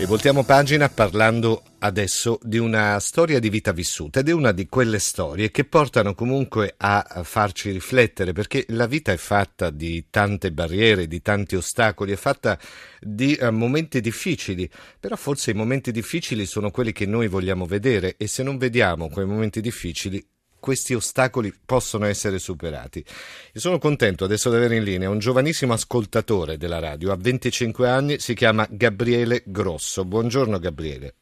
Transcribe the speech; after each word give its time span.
E 0.00 0.06
voltiamo 0.06 0.44
pagina 0.44 0.88
parlando 0.88 1.64
adesso 1.80 2.38
di 2.44 2.56
una 2.56 3.00
storia 3.00 3.40
di 3.40 3.50
vita 3.50 3.72
vissuta 3.72 4.20
ed 4.20 4.28
è 4.28 4.32
una 4.32 4.52
di 4.52 4.68
quelle 4.68 5.00
storie 5.00 5.50
che 5.50 5.64
portano 5.64 6.14
comunque 6.14 6.74
a 6.76 7.22
farci 7.24 7.72
riflettere 7.72 8.32
perché 8.32 8.64
la 8.68 8.86
vita 8.86 9.10
è 9.10 9.16
fatta 9.16 9.70
di 9.70 10.06
tante 10.08 10.52
barriere, 10.52 11.08
di 11.08 11.20
tanti 11.20 11.56
ostacoli, 11.56 12.12
è 12.12 12.16
fatta 12.16 12.56
di 13.00 13.36
uh, 13.40 13.50
momenti 13.50 14.00
difficili, 14.00 14.70
però 15.00 15.16
forse 15.16 15.50
i 15.50 15.54
momenti 15.54 15.90
difficili 15.90 16.46
sono 16.46 16.70
quelli 16.70 16.92
che 16.92 17.04
noi 17.04 17.26
vogliamo 17.26 17.66
vedere 17.66 18.14
e 18.18 18.28
se 18.28 18.44
non 18.44 18.56
vediamo 18.56 19.08
quei 19.08 19.26
momenti 19.26 19.60
difficili 19.60 20.24
questi 20.60 20.94
ostacoli 20.94 21.52
possono 21.64 22.06
essere 22.06 22.38
superati. 22.38 22.98
Io 22.98 23.60
sono 23.60 23.78
contento 23.78 24.24
adesso 24.24 24.50
di 24.50 24.56
avere 24.56 24.76
in 24.76 24.84
linea 24.84 25.10
un 25.10 25.18
giovanissimo 25.18 25.72
ascoltatore 25.72 26.56
della 26.56 26.78
radio, 26.78 27.12
ha 27.12 27.16
25 27.18 27.88
anni, 27.88 28.18
si 28.18 28.34
chiama 28.34 28.66
Gabriele 28.68 29.42
Grosso. 29.44 30.04
Buongiorno 30.04 30.58
Gabriele. 30.58 31.14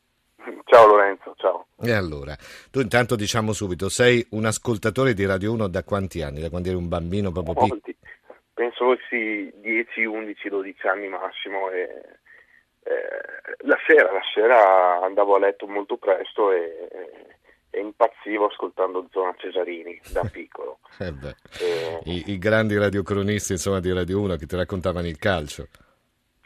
Ciao 0.65 0.87
Lorenzo, 0.87 1.35
ciao. 1.37 1.67
E 1.81 1.93
allora, 1.93 2.35
tu 2.71 2.81
intanto 2.81 3.17
diciamo 3.17 3.53
subito, 3.53 3.89
sei 3.89 4.27
un 4.31 4.45
ascoltatore 4.45 5.15
di 5.15 5.25
Radio 5.25 5.53
1 5.53 5.69
da 5.69 5.85
quanti 5.85 6.23
anni? 6.23 6.41
Da 6.41 6.51
quando 6.51 6.69
eri 6.69 6.77
un 6.77 6.89
bambino 6.89 7.31
proprio 7.31 7.55
piccolo? 7.55 7.81
Penso 8.53 8.97
sì, 9.09 9.53
10, 9.61 10.05
11, 10.05 10.49
12 10.49 10.87
anni 10.87 11.09
massimo 11.09 11.71
e 11.71 11.83
eh, 12.83 13.67
la 13.67 13.77
sera, 13.87 14.13
la 14.13 14.23
sera 14.33 15.03
andavo 15.03 15.35
a 15.35 15.41
letto 15.41 15.67
molto 15.67 15.97
presto 15.97 16.53
e, 16.53 16.89
e 17.77 17.81
impazzivo 17.81 18.47
ascoltando 18.47 19.07
Zona 19.11 19.35
Cesarini 19.37 20.01
da 20.11 20.25
piccolo. 20.25 20.79
eh 20.99 21.13
e... 21.61 22.01
I, 22.05 22.33
I, 22.33 22.39
grandi 22.39 22.79
radiocronisti 22.79 23.53
insomma, 23.53 23.81
di 23.81 23.93
Radio 23.93 24.19
1 24.23 24.37
che 24.37 24.47
ti 24.47 24.57
raccontavano 24.57 25.07
il 25.07 25.19
calcio. 25.19 25.69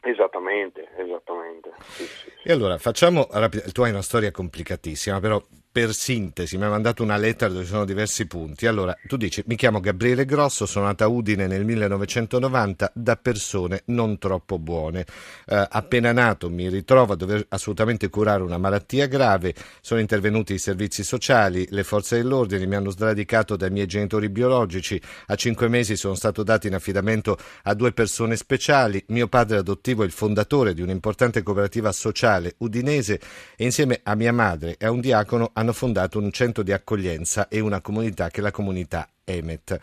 Esattamente, 0.03 0.89
esattamente. 0.97 1.70
Sì, 1.83 2.05
sì, 2.05 2.33
e 2.42 2.53
allora 2.53 2.78
facciamo 2.78 3.28
tu 3.73 3.83
hai 3.83 3.91
una 3.91 4.03
storia 4.03 4.33
complicatissima, 4.33 5.20
però 5.20 5.41
per 5.73 5.95
sintesi, 5.95 6.59
mi 6.59 6.65
ha 6.65 6.69
mandato 6.69 7.05
una 7.05 7.17
lettera 7.17 7.53
dove 7.53 7.65
ci 7.65 7.71
sono 7.71 7.85
diversi 7.85 8.27
punti. 8.27 8.67
Allora, 8.67 8.97
tu 9.07 9.17
dici, 9.17 9.43
mi 9.47 9.55
chiamo 9.55 9.79
Gabriele 9.79 10.25
Grosso, 10.25 10.67
sono 10.67 10.87
nata 10.87 11.05
a 11.05 11.09
Udine 11.09 11.47
nel 11.47 11.65
1990 11.65 12.91
da 12.93 13.17
persone 13.17 13.83
non 13.87 14.19
troppo 14.19 14.59
buone. 14.59 15.07
Eh, 15.47 15.67
appena 15.71 16.11
nato 16.11 16.51
mi 16.51 16.69
ritrovo 16.69 17.13
a 17.13 17.17
dover 17.17 17.47
assolutamente 17.51 18.09
curare 18.09 18.43
una 18.43 18.59
malattia 18.59 19.07
grave, 19.07 19.55
sono 19.81 20.01
intervenuti 20.01 20.55
i 20.55 20.59
servizi 20.59 21.05
sociali, 21.05 21.67
le 21.71 21.85
forze 21.85 22.17
dell'ordine, 22.17 22.67
mi 22.67 22.75
hanno 22.75 22.91
sradicato 22.91 23.55
dai 23.55 23.71
miei 23.71 23.87
genitori 23.87 24.29
biologici, 24.29 25.01
a 25.27 25.37
cinque 25.37 25.69
mesi 25.69 25.95
sono 25.95 26.15
stato 26.15 26.43
dato 26.43 26.67
in 26.67 26.75
affidamento 26.75 27.39
a 27.63 27.75
due 27.75 27.93
persone 27.93 28.35
speciali, 28.35 29.05
mio 29.09 29.29
padre 29.29 29.59
adottivo 29.59 30.03
è 30.03 30.07
il 30.07 30.13
fondatore 30.13 30.75
di 30.75 30.83
un'importante 30.83 31.45
cooperativa 31.45 31.93
sociale 31.93 32.55
udinese 32.59 33.21
e 33.57 33.65
insieme 33.65 34.01
a 34.03 34.17
mia 34.17 34.33
madre 34.33 34.77
e 34.77 34.87
a 34.87 34.91
un 34.91 35.01
diacono 35.01 35.53
hanno 35.61 35.72
fondato 35.75 36.19
un 36.19 36.33
centro 36.33 36.62
di 36.62 36.72
accoglienza 36.72 37.48
e 37.48 37.61
una 37.61 37.83
comunità 37.83 38.30
che 38.30 38.41
è 38.41 38.42
la 38.42 38.50
comunità 38.50 39.08
Emet. 39.25 39.78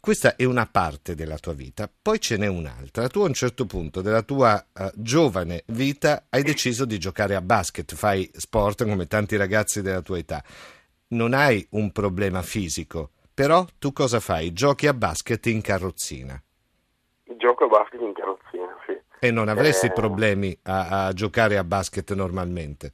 Questa 0.00 0.34
è 0.34 0.44
una 0.44 0.66
parte 0.66 1.14
della 1.14 1.36
tua 1.36 1.52
vita, 1.52 1.90
poi 2.00 2.18
ce 2.18 2.38
n'è 2.38 2.46
un'altra. 2.46 3.06
Tu 3.08 3.20
a 3.20 3.26
un 3.26 3.34
certo 3.34 3.66
punto 3.66 4.00
della 4.00 4.22
tua 4.22 4.64
uh, 4.72 4.90
giovane 4.94 5.64
vita 5.66 6.24
hai 6.30 6.42
deciso 6.42 6.86
di 6.86 6.98
giocare 6.98 7.34
a 7.34 7.42
basket, 7.42 7.94
fai 7.94 8.30
sport 8.32 8.84
come 8.84 9.06
tanti 9.06 9.36
ragazzi 9.36 9.82
della 9.82 10.00
tua 10.00 10.16
età. 10.16 10.42
Non 11.08 11.34
hai 11.34 11.66
un 11.72 11.92
problema 11.92 12.40
fisico, 12.40 13.10
però 13.34 13.66
tu 13.78 13.92
cosa 13.92 14.20
fai? 14.20 14.54
Giochi 14.54 14.86
a 14.86 14.94
basket 14.94 15.44
in 15.46 15.60
carrozzina. 15.60 16.42
Gioco 17.36 17.64
a 17.64 17.68
basket 17.68 18.00
in 18.00 18.14
carrozzina, 18.14 18.74
sì. 18.86 18.98
E 19.18 19.30
non 19.30 19.48
avresti 19.48 19.86
eh... 19.86 19.92
problemi 19.92 20.58
a, 20.62 21.08
a 21.08 21.12
giocare 21.12 21.58
a 21.58 21.64
basket 21.64 22.14
normalmente? 22.14 22.92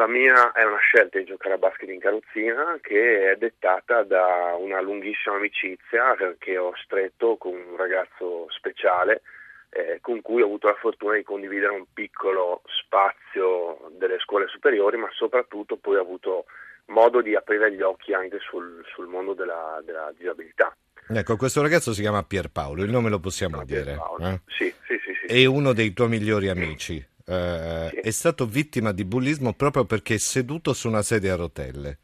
La 0.00 0.08
mia 0.08 0.52
è 0.52 0.64
una 0.64 0.78
scelta 0.78 1.18
di 1.18 1.26
giocare 1.26 1.56
a 1.56 1.58
basket 1.58 1.90
in 1.90 2.00
carrozzina 2.00 2.78
che 2.80 3.32
è 3.32 3.36
dettata 3.36 4.02
da 4.02 4.56
una 4.58 4.80
lunghissima 4.80 5.36
amicizia 5.36 6.16
che 6.38 6.56
ho 6.56 6.72
stretto 6.82 7.36
con 7.36 7.52
un 7.52 7.76
ragazzo 7.76 8.46
speciale 8.48 9.20
eh, 9.68 9.98
con 10.00 10.22
cui 10.22 10.40
ho 10.40 10.46
avuto 10.46 10.68
la 10.68 10.78
fortuna 10.80 11.16
di 11.16 11.22
condividere 11.22 11.74
un 11.74 11.84
piccolo 11.92 12.62
spazio 12.64 13.90
delle 13.98 14.18
scuole 14.20 14.46
superiori, 14.48 14.96
ma 14.96 15.10
soprattutto 15.12 15.76
poi 15.76 15.96
ho 15.96 16.00
avuto 16.00 16.46
modo 16.86 17.20
di 17.20 17.34
aprire 17.34 17.70
gli 17.70 17.82
occhi 17.82 18.14
anche 18.14 18.38
sul, 18.38 18.82
sul 18.94 19.06
mondo 19.06 19.34
della, 19.34 19.82
della, 19.84 20.10
disabilità. 20.16 20.74
Ecco, 21.08 21.36
questo 21.36 21.60
ragazzo 21.60 21.92
si 21.92 22.00
chiama 22.00 22.22
Pierpaolo, 22.22 22.84
il 22.84 22.90
nome 22.90 23.10
lo 23.10 23.20
possiamo 23.20 23.62
dire. 23.66 23.98
Eh? 24.20 24.40
Sì, 24.46 24.72
sì, 24.86 24.98
sì, 25.04 25.12
sì. 25.20 25.26
È 25.26 25.44
uno 25.44 25.74
dei 25.74 25.92
tuoi 25.92 26.08
migliori 26.08 26.48
amici 26.48 27.06
eh, 27.30 27.90
sì. 27.90 27.96
è 27.96 28.10
stato 28.10 28.46
vittima 28.46 28.90
di 28.92 29.04
bullismo 29.04 29.52
proprio 29.52 29.84
perché 29.84 30.14
è 30.14 30.18
seduto 30.18 30.72
su 30.72 30.88
una 30.88 31.02
sedia 31.02 31.34
a 31.34 31.36
rotelle. 31.36 31.98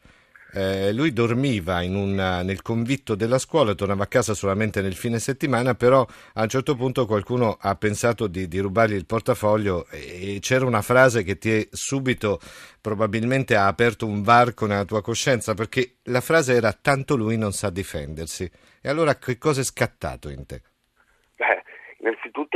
Eh, 0.52 0.92
lui 0.92 1.12
dormiva 1.12 1.80
una, 1.80 2.42
nel 2.42 2.62
convitto 2.62 3.14
della 3.14 3.38
scuola, 3.38 3.74
tornava 3.74 4.04
a 4.04 4.06
casa 4.06 4.32
solamente 4.32 4.80
nel 4.80 4.94
fine 4.94 5.18
settimana, 5.18 5.74
però 5.74 6.06
a 6.34 6.42
un 6.42 6.48
certo 6.48 6.76
punto 6.76 7.04
qualcuno 7.04 7.58
ha 7.60 7.74
pensato 7.74 8.26
di, 8.28 8.46
di 8.46 8.60
rubargli 8.60 8.94
il 8.94 9.04
portafoglio 9.04 9.86
e, 9.90 10.36
e 10.36 10.38
c'era 10.40 10.64
una 10.64 10.80
frase 10.80 11.24
che 11.24 11.36
ti 11.36 11.50
è 11.50 11.68
subito 11.72 12.40
probabilmente 12.80 13.56
ha 13.56 13.66
aperto 13.66 14.06
un 14.06 14.22
varco 14.22 14.66
nella 14.66 14.84
tua 14.84 15.02
coscienza 15.02 15.54
perché 15.54 15.96
la 16.04 16.20
frase 16.20 16.54
era 16.54 16.72
tanto 16.72 17.16
lui 17.16 17.36
non 17.36 17.52
sa 17.52 17.68
difendersi. 17.68 18.48
E 18.80 18.88
allora 18.88 19.16
che 19.16 19.38
cosa 19.38 19.60
è 19.60 19.64
scattato 19.64 20.30
in 20.30 20.46
te? 20.46 20.62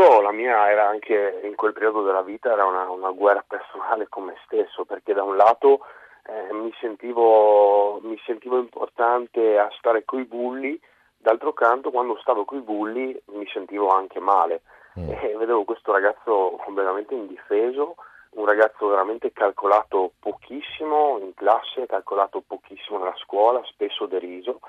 Innanzitutto 0.00 0.20
la 0.22 0.32
mia 0.32 0.70
era 0.70 0.88
anche 0.88 1.40
in 1.44 1.54
quel 1.54 1.74
periodo 1.74 2.02
della 2.02 2.22
vita 2.22 2.52
era 2.52 2.64
una, 2.64 2.88
una 2.88 3.10
guerra 3.10 3.44
personale 3.46 4.08
con 4.08 4.24
me 4.24 4.36
stesso, 4.44 4.84
perché 4.86 5.12
da 5.12 5.22
un 5.22 5.36
lato 5.36 5.80
eh, 6.24 6.52
mi, 6.54 6.72
sentivo, 6.80 8.00
mi, 8.02 8.18
sentivo, 8.24 8.58
importante 8.58 9.58
a 9.58 9.68
stare 9.78 10.04
coi 10.04 10.24
bulli, 10.24 10.80
d'altro 11.18 11.52
canto 11.52 11.90
quando 11.90 12.16
stavo 12.20 12.46
coi 12.46 12.60
bulli 12.60 13.20
mi 13.32 13.46
sentivo 13.52 13.88
anche 13.88 14.20
male 14.20 14.62
mm. 14.98 15.10
e 15.10 15.36
vedevo 15.36 15.64
questo 15.64 15.92
ragazzo 15.92 16.58
completamente 16.64 17.14
indifeso, 17.14 17.96
un 18.30 18.46
ragazzo 18.46 18.88
veramente 18.88 19.32
calcolato 19.32 20.12
pochissimo 20.18 21.18
in 21.18 21.34
classe, 21.34 21.86
calcolato 21.86 22.42
pochissimo 22.46 22.98
nella 22.98 23.16
scuola, 23.16 23.60
spesso 23.64 24.06
deriso 24.06 24.60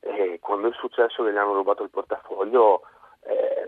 e 0.00 0.38
quando 0.40 0.68
è 0.68 0.72
successo 0.74 1.24
che 1.24 1.32
gli 1.32 1.36
hanno 1.36 1.54
rubato 1.54 1.82
il 1.82 1.90
portafoglio 1.90 2.82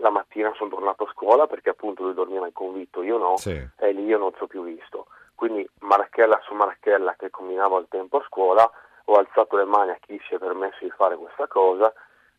la 0.01 0.09
mattina 0.09 0.51
sono 0.55 0.69
tornato 0.69 1.05
a 1.05 1.11
scuola 1.11 1.47
perché 1.47 1.69
appunto 1.69 2.03
lui 2.03 2.13
dormiva 2.13 2.45
in 2.45 2.53
convitto, 2.53 3.03
io 3.03 3.17
no, 3.17 3.37
sì. 3.37 3.51
e 3.51 3.91
lì 3.93 4.03
io 4.03 4.17
non 4.17 4.33
ci 4.35 4.43
ho 4.43 4.47
più 4.47 4.63
visto. 4.63 5.07
Quindi 5.35 5.67
marachella 5.79 6.39
su 6.43 6.53
marachella 6.53 7.15
che 7.17 7.29
combinavo 7.29 7.77
al 7.77 7.87
tempo 7.87 8.17
a 8.17 8.25
scuola, 8.27 8.69
ho 9.05 9.13
alzato 9.13 9.55
le 9.57 9.65
mani 9.65 9.91
a 9.91 9.99
chi 9.99 10.19
si 10.27 10.35
è 10.35 10.37
permesso 10.37 10.83
di 10.83 10.91
fare 10.91 11.15
questa 11.15 11.47
cosa, 11.47 11.91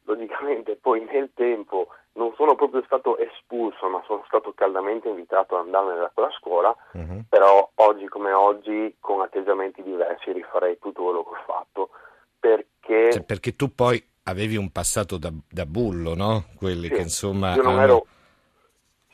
logicamente 0.04 0.76
poi 0.76 1.04
nel 1.04 1.30
tempo 1.34 1.88
non 2.14 2.32
sono 2.36 2.54
proprio 2.54 2.82
stato 2.84 3.16
espulso, 3.18 3.88
ma 3.88 4.02
sono 4.06 4.22
stato 4.26 4.52
caldamente 4.52 5.08
invitato 5.08 5.56
ad 5.56 5.64
andarmene 5.64 6.00
da 6.00 6.10
quella 6.12 6.30
scuola, 6.32 6.74
uh-huh. 6.92 7.24
però 7.28 7.70
oggi 7.76 8.06
come 8.08 8.32
oggi 8.32 8.96
con 9.00 9.20
atteggiamenti 9.22 9.82
diversi 9.82 10.32
rifarei 10.32 10.78
tutto 10.78 11.02
quello 11.02 11.22
che 11.24 11.30
ho 11.30 11.42
fatto. 11.46 11.90
Perché... 12.38 13.12
Cioè, 13.12 13.22
perché 13.24 13.56
tu 13.56 13.74
poi 13.74 14.04
avevi 14.24 14.56
un 14.56 14.70
passato 14.70 15.18
da, 15.18 15.32
da 15.50 15.66
bullo, 15.66 16.14
no? 16.14 16.44
Quelli 16.56 16.88
sì, 16.88 16.94
che 16.94 17.00
insomma... 17.00 17.54
Io 17.54 17.62
non, 17.62 17.72
hanno... 17.72 17.82
ero, 17.82 18.06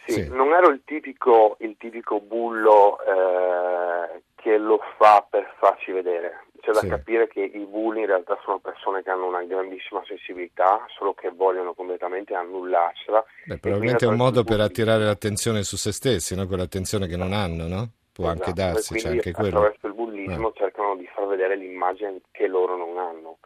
sì, 0.04 0.12
sì. 0.12 0.28
non 0.28 0.52
ero, 0.52 0.68
il 0.68 0.82
tipico, 0.84 1.56
il 1.60 1.76
tipico 1.78 2.20
bullo 2.20 2.98
eh, 3.00 4.22
che 4.34 4.56
lo 4.58 4.80
fa 4.96 5.26
per 5.28 5.54
farci 5.58 5.92
vedere. 5.92 6.46
C'è 6.60 6.72
da 6.72 6.86
capire 6.86 7.28
che 7.28 7.40
i 7.40 7.64
bulli 7.64 8.00
in 8.00 8.06
realtà 8.06 8.38
sono 8.44 8.58
persone 8.58 9.02
che 9.02 9.10
hanno 9.10 9.26
una 9.26 9.42
grandissima 9.42 10.02
sensibilità, 10.06 10.84
solo 10.98 11.14
che 11.14 11.30
vogliono 11.30 11.72
completamente 11.72 12.34
annullarsela. 12.34 13.24
Beh, 13.46 13.58
probabilmente 13.58 14.04
è 14.04 14.08
un 14.08 14.16
modo 14.16 14.44
per 14.44 14.60
attirare 14.60 15.04
l'attenzione 15.04 15.62
su 15.62 15.76
se 15.76 15.92
stessi, 15.92 16.34
no? 16.34 16.46
quell'attenzione 16.46 17.06
che 17.06 17.16
non 17.16 17.32
hanno, 17.32 17.66
no? 17.68 17.88
Può 18.12 18.24
esatto. 18.26 18.42
anche 18.42 18.52
darsi, 18.52 18.94
c'è 18.96 19.10
anche 19.10 19.32
quello. 19.32 19.58
Attraverso 19.58 19.86
il 19.86 19.94
bullismo 19.94 20.48
eh. 20.48 20.52
cercano 20.56 20.96
di 20.96 21.08
far 21.14 21.26
vedere 21.26 21.56
l'immagine 21.56 22.20
che 22.32 22.48
loro 22.48 22.76
non 22.76 22.98
hanno. 22.98 23.38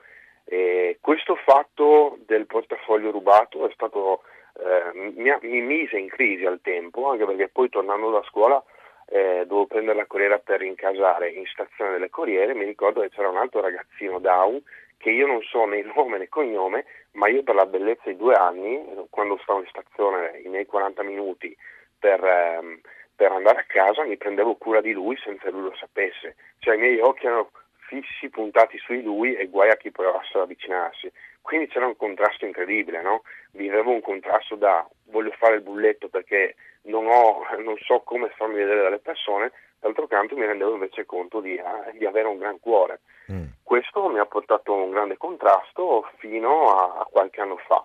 E 0.53 0.99
questo 1.01 1.35
fatto 1.35 2.19
del 2.27 2.45
portafoglio 2.45 3.11
rubato 3.11 3.71
stato, 3.73 4.21
eh, 4.61 5.13
mi, 5.15 5.35
mi, 5.41 5.61
mise 5.63 5.97
in 5.97 6.09
crisi 6.09 6.45
al 6.45 6.61
tempo, 6.61 7.09
anche 7.09 7.25
perché 7.25 7.49
poi 7.49 7.71
tornando 7.71 8.11
da 8.11 8.23
scuola 8.25 8.63
eh, 9.07 9.47
dovevo 9.47 9.65
prendere 9.65 9.97
la 9.97 10.05
corriera 10.05 10.39
per 10.41 10.61
rincasare 10.61 11.31
in 11.31 11.47
stazione 11.47 11.93
delle 11.93 12.11
corriere, 12.11 12.53
mi 12.53 12.67
ricordo 12.67 13.01
che 13.01 13.09
c'era 13.09 13.31
un 13.31 13.39
altro 13.39 13.63
ragazzino 13.63 14.19
down 14.19 14.63
che 14.99 15.09
io 15.09 15.27
non 15.27 15.41
so 15.41 15.65
né 15.65 15.81
nome 15.97 16.19
né 16.19 16.29
cognome, 16.29 16.85
ma 17.13 17.29
io 17.29 17.43
per 17.43 17.55
la 17.55 17.65
bellezza 17.65 18.11
di 18.11 18.17
due 18.19 18.35
anni, 18.35 18.79
quando 19.09 19.39
stavo 19.45 19.61
in 19.61 19.67
stazione 19.69 20.39
i 20.45 20.49
miei 20.49 20.67
40 20.67 21.03
minuti 21.03 21.57
per, 21.99 22.23
ehm, 22.23 22.79
per 23.17 23.33
andare 23.33 23.61
a 23.61 23.67
casa 23.67 24.05
mi 24.05 24.19
prendevo 24.19 24.57
cura 24.57 24.83
di 24.83 24.93
lui 24.93 25.17
senza 25.17 25.45
che 25.45 25.51
lui 25.51 25.63
lo 25.63 25.75
sapesse, 25.77 26.37
cioè 26.59 26.75
i 26.75 26.79
miei 26.79 27.01
occhi 27.01 27.25
erano 27.25 27.51
fissi, 27.93 28.31
puntati 28.31 28.79
su 28.79 28.95
di 28.95 29.03
lui 29.03 29.35
e 29.35 29.49
guai 29.49 29.69
a 29.69 29.77
chi 29.77 29.91
provasse 29.91 30.31
ad 30.35 30.45
avvicinarsi. 30.45 31.13
Quindi 31.43 31.67
c'era 31.69 31.87
un 31.87 31.97
contrasto 31.97 32.47
incredibile, 32.47 33.03
no? 33.03 33.23
Vivevo 33.51 33.91
un 33.91 34.01
contrasto 34.01 34.55
da 34.55 34.89
voglio 35.07 35.33
fare 35.33 35.57
il 35.57 35.63
bulletto 35.63 36.09
perché 36.09 36.55
non, 36.83 37.07
ho, 37.07 37.45
non 37.59 37.77
so 37.79 38.01
come 38.01 38.33
farmi 38.37 38.55
vedere 38.55 38.83
dalle 38.83 38.99
persone, 38.99 39.53
d'altro 39.81 40.07
canto 40.07 40.37
mi 40.37 40.47
rendevo 40.47 40.73
invece 40.73 41.05
conto 41.05 41.41
di, 41.41 41.57
eh, 41.57 41.93
di 41.99 42.07
avere 42.07 42.29
un 42.29 42.39
gran 42.39 42.59
cuore. 42.61 43.01
Mm. 43.31 43.45
Questo 43.63 44.09
mi 44.09 44.19
ha 44.19 44.27
portato 44.27 44.73
un 44.73 44.91
grande 44.91 45.17
contrasto 45.17 46.09
fino 46.17 46.71
a, 46.71 47.01
a 47.01 47.09
qualche 47.11 47.41
anno 47.41 47.59
fa. 47.67 47.85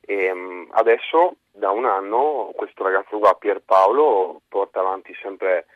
E, 0.00 0.30
um, 0.30 0.68
adesso 0.72 1.36
da 1.50 1.70
un 1.70 1.84
anno 1.84 2.52
questo 2.54 2.84
ragazzo 2.84 3.18
qua, 3.18 3.34
Pierpaolo, 3.34 4.42
porta 4.48 4.80
avanti 4.80 5.14
sempre 5.20 5.66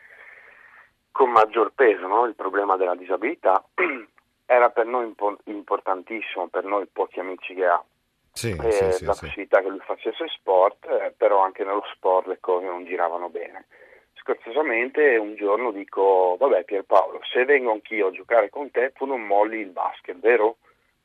con 1.17 1.31
maggior 1.31 1.71
peso 1.73 2.05
no? 2.05 2.25
il 2.25 2.35
problema 2.35 2.77
della 2.77 2.95
disabilità. 2.95 3.65
Era 4.45 4.69
per 4.69 4.85
noi 4.85 5.07
impo- 5.07 5.39
importantissimo, 5.45 6.47
per 6.47 6.63
noi 6.63 6.85
pochi 6.85 7.19
amici 7.19 7.55
che 7.55 7.65
ha, 7.65 7.83
sì, 8.31 8.51
eh, 8.51 8.71
sì, 8.71 9.03
la 9.03 9.13
sì, 9.13 9.25
possibilità 9.25 9.61
che 9.61 9.67
lui 9.67 9.81
facesse 9.83 10.25
sport, 10.27 10.85
eh, 10.85 11.13
però 11.17 11.43
anche 11.43 11.65
nello 11.65 11.83
sport 11.95 12.27
le 12.27 12.37
cose 12.39 12.67
non 12.67 12.85
giravano 12.85 13.29
bene. 13.29 13.65
Scherzosamente 14.13 15.17
un 15.17 15.35
giorno 15.35 15.71
dico, 15.71 16.37
vabbè 16.39 16.63
Pierpaolo, 16.63 17.19
se 17.33 17.43
vengo 17.45 17.71
anch'io 17.71 18.07
a 18.07 18.11
giocare 18.11 18.49
con 18.49 18.69
te, 18.69 18.93
tu 18.95 19.05
non 19.05 19.25
molli 19.25 19.57
il 19.59 19.71
basket, 19.71 20.17
vero? 20.19 20.57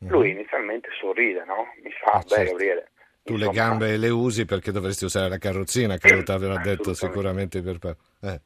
Mm-hmm. 0.05 0.12
Lui 0.12 0.31
inizialmente 0.31 0.88
sorride, 1.00 1.44
no? 1.44 1.73
Mi 1.82 1.91
fa, 1.91 2.19
eh, 2.19 2.23
beh 2.23 2.29
certo. 2.29 2.50
Gabriele, 2.50 2.91
tu 3.25 3.32
Insomma, 3.32 3.50
le 3.50 3.56
gambe 3.56 3.97
le 3.97 4.08
usi 4.08 4.44
perché 4.44 4.70
dovresti 4.73 5.05
usare 5.05 5.29
la 5.29 5.38
carrozzina, 5.38 5.97
credo 5.97 6.23
ti 6.23 6.32
avrà 6.32 6.58
detto 6.58 6.93
sicuramente 6.93 7.62
per 7.62 7.79
eh. 8.20 8.41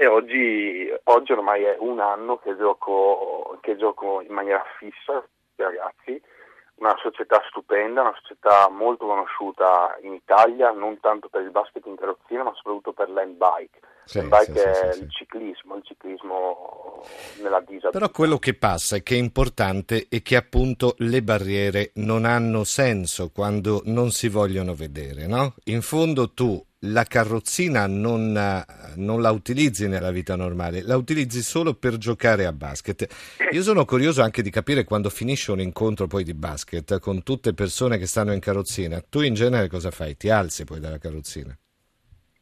E 0.00 0.06
oggi, 0.06 0.88
oggi, 1.04 1.32
ormai 1.32 1.64
è 1.64 1.76
un 1.80 1.98
anno 1.98 2.36
che 2.38 2.56
gioco, 2.56 3.58
che 3.60 3.76
gioco 3.76 4.20
in 4.20 4.32
maniera 4.32 4.62
fissa 4.78 5.26
ragazzi, 5.56 6.22
una 6.76 6.94
società 7.02 7.42
stupenda, 7.48 8.02
una 8.02 8.14
società 8.22 8.68
molto 8.70 9.06
conosciuta 9.06 9.98
in 10.02 10.12
Italia, 10.12 10.70
non 10.70 11.00
tanto 11.00 11.28
per 11.28 11.42
il 11.42 11.50
basket 11.50 11.84
in 11.86 11.96
carrozzina, 11.96 12.44
ma 12.44 12.52
soprattutto 12.54 12.92
per 12.92 13.10
l'handbike. 13.10 13.80
Sì, 14.04 14.20
sì, 14.20 14.52
è 14.52 14.92
sì, 14.92 15.02
il 15.02 15.10
ciclismo, 15.10 15.74
il 15.74 15.82
ciclismo 15.82 17.02
nella 17.42 17.58
disabilità. 17.58 17.90
Però 17.90 18.08
quello 18.10 18.38
che 18.38 18.54
passa 18.54 18.94
e 18.94 19.02
che 19.02 19.16
è 19.16 19.18
importante 19.18 20.06
è 20.08 20.22
che 20.22 20.36
appunto 20.36 20.94
le 20.98 21.22
barriere 21.22 21.90
non 21.94 22.24
hanno 22.24 22.62
senso 22.62 23.32
quando 23.34 23.82
non 23.86 24.10
si 24.10 24.28
vogliono 24.28 24.74
vedere, 24.74 25.26
no? 25.26 25.54
In 25.64 25.82
fondo 25.82 26.32
tu 26.32 26.64
la 26.82 27.04
carrozzina 27.04 27.86
non, 27.86 28.64
non, 28.94 29.20
la 29.20 29.30
utilizzi 29.30 29.88
nella 29.88 30.10
vita 30.10 30.36
normale, 30.36 30.82
la 30.82 30.96
utilizzi 30.96 31.42
solo 31.42 31.74
per 31.74 31.96
giocare 31.96 32.46
a 32.46 32.52
basket. 32.52 33.06
Io 33.50 33.62
sono 33.62 33.84
curioso 33.84 34.22
anche 34.22 34.42
di 34.42 34.50
capire 34.50 34.84
quando 34.84 35.10
finisce 35.10 35.50
un 35.50 35.60
incontro 35.60 36.06
poi 36.06 36.22
di 36.22 36.34
basket 36.34 37.00
con 37.00 37.22
tutte 37.22 37.54
persone 37.54 37.98
che 37.98 38.06
stanno 38.06 38.32
in 38.32 38.40
carrozzina, 38.40 39.02
tu 39.08 39.22
in 39.22 39.34
genere 39.34 39.68
cosa 39.68 39.90
fai? 39.90 40.16
Ti 40.16 40.30
alzi 40.30 40.64
poi 40.64 40.78
dalla 40.78 40.98
carrozzina? 40.98 41.56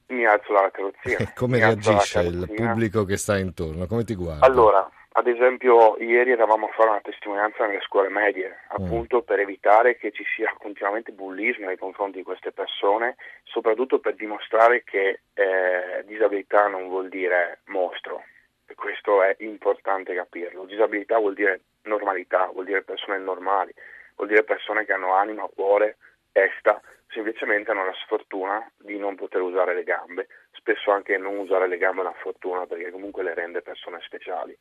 Mi 0.09 0.25
alzo 0.27 0.53
dalla 0.53 0.71
carrozzina. 0.71 1.33
Come 1.35 1.59
reagisce 1.59 2.21
il 2.21 2.53
pubblico 2.55 3.05
che 3.05 3.17
sta 3.17 3.39
intorno? 3.39 3.87
Come 3.87 4.05
ti 4.05 4.15
guarda? 4.15 4.45
Allora, 4.45 4.87
ad 5.19 5.27
esempio, 5.29 5.97
ieri 5.97 6.33
eravamo 6.33 6.67
a 6.67 6.73
fare 6.73 6.91
una 6.91 7.01
testimonianza 7.01 7.65
nelle 7.65 7.81
scuole 7.81 8.11
medie, 8.11 8.51
mm. 8.51 8.85
appunto 8.85 9.23
per 9.23 9.41
evitare 9.41 9.97
che 9.97 10.13
ci 10.13 10.23
sia 10.37 10.55
continuamente 10.59 11.11
bullismo 11.13 11.67
nei 11.67 11.79
confronti 11.79 12.19
di 12.19 12.23
queste 12.23 12.53
persone, 12.53 13.17
soprattutto 13.45 13.99
per 13.99 14.15
dimostrare 14.15 14.85
che 14.85 15.21
eh, 15.33 16.05
disabilità 16.05 16.67
non 16.67 16.89
vuol 16.89 17.09
dire 17.09 17.61
mostro. 17.69 18.25
E 18.67 18.75
questo 18.75 19.23
è 19.23 19.35
importante 19.39 20.15
capirlo. 20.15 20.67
Disabilità 20.67 21.17
vuol 21.19 21.33
dire 21.33 21.61
normalità, 21.85 22.51
vuol 22.53 22.67
dire 22.67 22.83
persone 22.83 23.17
normali, 23.17 23.73
vuol 24.17 24.29
dire 24.29 24.45
persone 24.45 24.85
che 24.85 24.93
hanno 24.93 25.15
anima, 25.15 25.49
cuore, 25.55 25.97
testa, 26.31 26.79
semplicemente 27.09 27.71
hanno 27.71 27.87
la 27.87 27.97
sfortuna 28.05 28.71
di 28.77 28.99
non 28.99 29.15
poter 29.15 29.41
usare 29.41 29.73
le 29.73 29.83
gambe. 29.83 30.27
Spesso 30.53 30.91
anche 30.91 31.17
non 31.17 31.39
usare 31.39 31.69
le 31.69 31.79
gambe 31.79 32.03
è 32.03 32.05
una 32.05 32.13
fortuna 32.21 32.67
perché 32.67 32.91
comunque 32.91 33.23
le 33.23 33.33
rende 33.33 33.63
persone 33.63 33.99
speciali. 34.03 34.55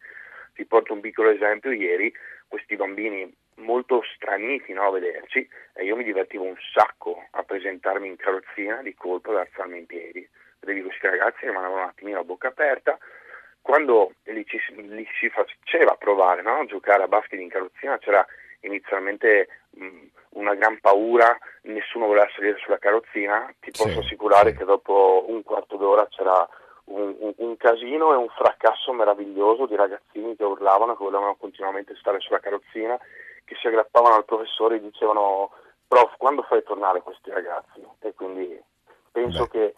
Ti 0.55 0.65
porto 0.65 0.93
un 0.93 1.01
piccolo 1.01 1.29
esempio, 1.29 1.71
ieri 1.71 2.11
questi 2.47 2.75
bambini 2.75 3.31
molto 3.55 4.01
straniti 4.15 4.73
no, 4.73 4.87
a 4.87 4.91
vederci 4.91 5.47
e 5.73 5.83
io 5.83 5.95
mi 5.95 6.03
divertivo 6.03 6.43
un 6.43 6.55
sacco 6.73 7.27
a 7.31 7.43
presentarmi 7.43 8.07
in 8.07 8.15
carrozzina 8.15 8.81
di 8.81 8.93
colpo 8.95 9.31
ad 9.31 9.37
alzarmi 9.37 9.77
in 9.77 9.85
piedi. 9.85 10.27
Vedevi 10.59 10.83
questi 10.83 11.07
ragazzi 11.07 11.45
rimanevano 11.45 11.81
un 11.81 11.87
attimino 11.89 12.19
a 12.19 12.23
bocca 12.23 12.47
aperta, 12.47 12.97
quando 13.61 14.13
li, 14.25 14.45
ci, 14.45 14.59
li 14.75 15.07
si 15.19 15.27
faceva 15.29 15.95
provare 15.95 16.41
no, 16.41 16.59
a 16.59 16.65
giocare 16.65 17.03
a 17.03 17.07
basket 17.07 17.39
in 17.39 17.49
carrozzina 17.49 17.97
c'era 17.97 18.25
inizialmente 18.61 19.47
mh, 19.71 20.05
una 20.35 20.53
gran 20.53 20.79
paura, 20.79 21.37
nessuno 21.63 22.05
voleva 22.05 22.29
salire 22.35 22.57
sulla 22.59 22.77
carrozzina, 22.77 23.51
ti 23.59 23.71
posso 23.71 24.01
sì, 24.01 24.05
assicurare 24.05 24.51
sì. 24.51 24.57
che 24.57 24.65
dopo 24.65 25.25
un 25.27 25.41
quarto 25.43 25.77
d'ora 25.77 26.07
c'era 26.07 26.47
un, 26.85 27.15
un, 27.19 27.33
un, 27.37 27.57
casino 27.57 28.13
e 28.13 28.15
un 28.15 28.29
fracasso 28.29 28.93
meraviglioso 28.93 29.65
di 29.65 29.75
ragazzini 29.75 30.35
che 30.35 30.43
urlavano, 30.43 30.95
che 30.95 31.03
volevano 31.03 31.35
continuamente 31.35 31.95
stare 31.95 32.19
sulla 32.19 32.39
carrozzina, 32.39 32.97
che 33.43 33.55
si 33.59 33.67
aggrappavano 33.67 34.15
al 34.15 34.25
professore 34.25 34.75
e 34.75 34.81
dicevano 34.81 35.51
prof 35.87 36.15
quando 36.17 36.43
fai 36.43 36.63
tornare 36.63 37.01
questi 37.01 37.29
ragazzi? 37.31 37.85
E 37.99 38.13
quindi 38.13 38.61
penso 39.11 39.43
Beh. 39.43 39.49
che 39.49 39.75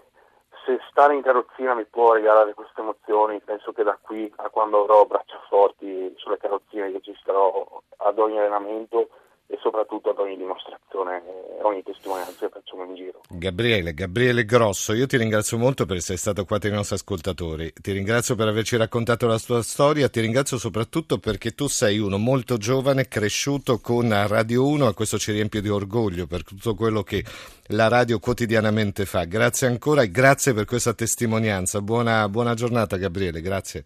se 0.66 0.80
stare 0.90 1.16
in 1.16 1.22
carrozzina 1.22 1.74
mi 1.74 1.86
può 1.86 2.14
regalare 2.14 2.54
queste 2.54 2.82
emozioni, 2.82 3.40
penso 3.40 3.72
che 3.72 3.84
da 3.84 3.98
qui 4.02 4.32
a 4.36 4.50
quando 4.50 4.82
avrò 4.82 5.06
braccia 5.06 5.40
forti 5.48 6.14
sulle 6.18 6.38
carrozzine 6.38 6.92
che 6.92 7.02
ci 7.02 7.16
starò 7.22 7.82
ad 7.98 8.20
ogni 8.20 8.38
allenamento 8.38 9.10
e 9.48 9.58
soprattutto 9.62 10.10
ad 10.10 10.20
ogni 10.20 10.36
dimostrazione, 10.36 11.24
ogni 11.62 11.84
testimonianza 11.84 12.48
che 12.48 12.50
facciamo 12.50 12.84
in 12.84 12.96
giro. 12.96 13.22
Gabriele, 13.38 13.94
Gabriele 13.94 14.46
Grosso, 14.46 14.94
io 14.94 15.06
ti 15.06 15.18
ringrazio 15.18 15.58
molto 15.58 15.86
per 15.86 15.98
essere 15.98 16.18
stato 16.18 16.46
qua 16.46 16.60
tra 16.60 16.70
i 16.70 16.74
nostri 16.74 16.96
ascoltatori, 16.96 17.72
ti 17.80 17.92
ringrazio 17.92 18.36
per 18.36 18.48
averci 18.48 18.76
raccontato 18.76 19.28
la 19.28 19.40
tua 19.40 19.62
storia, 19.62 20.10
ti 20.10 20.20
ringrazio 20.20 20.58
soprattutto 20.58 21.18
perché 21.18 21.56
tu 21.56 21.68
sei 21.68 22.00
uno 22.00 22.18
molto 22.18 22.58
giovane, 22.58 23.08
cresciuto 23.08 23.80
con 23.80 24.10
Radio 24.28 24.68
1 24.68 24.90
e 24.90 24.94
questo 24.94 25.18
ci 25.18 25.32
riempie 25.32 25.62
di 25.62 25.70
orgoglio 25.70 26.28
per 26.28 26.44
tutto 26.44 26.76
quello 26.76 27.04
che 27.04 27.24
la 27.68 27.88
radio 27.88 28.20
quotidianamente 28.20 29.06
fa. 29.06 29.26
Grazie 29.26 29.68
ancora 29.68 30.02
e 30.02 30.12
grazie 30.12 30.54
per 30.54 30.66
questa 30.66 30.94
testimonianza. 30.94 31.82
Buona, 31.82 32.28
buona 32.30 32.54
giornata 32.54 32.98
Gabriele, 32.98 33.42
grazie. 33.42 33.86